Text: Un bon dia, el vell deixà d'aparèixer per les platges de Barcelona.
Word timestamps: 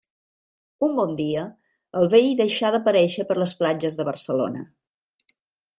Un 0.87 0.95
bon 0.99 1.13
dia, 1.19 1.43
el 2.01 2.09
vell 2.15 2.31
deixà 2.41 2.71
d'aparèixer 2.77 3.29
per 3.33 3.37
les 3.43 3.55
platges 3.61 3.99
de 4.01 4.07
Barcelona. 4.13 4.65